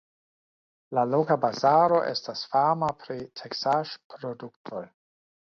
[0.97, 4.85] La loka bazaro estas fama pri teksaĵproduktoj.